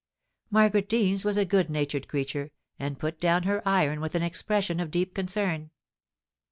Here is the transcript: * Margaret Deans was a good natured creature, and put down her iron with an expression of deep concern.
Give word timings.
* 0.29 0.41
Margaret 0.49 0.89
Deans 0.89 1.23
was 1.23 1.37
a 1.37 1.45
good 1.45 1.69
natured 1.69 2.07
creature, 2.07 2.49
and 2.79 2.97
put 2.97 3.19
down 3.19 3.43
her 3.43 3.61
iron 3.67 4.01
with 4.01 4.15
an 4.15 4.23
expression 4.23 4.79
of 4.79 4.89
deep 4.89 5.13
concern. 5.13 5.69